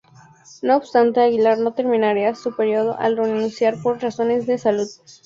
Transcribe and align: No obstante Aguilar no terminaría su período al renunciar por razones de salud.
No 0.63 0.77
obstante 0.77 1.19
Aguilar 1.21 1.59
no 1.59 1.75
terminaría 1.75 2.33
su 2.33 2.55
período 2.55 2.97
al 2.97 3.15
renunciar 3.15 3.79
por 3.83 4.01
razones 4.01 4.47
de 4.47 4.57
salud. 4.57 4.87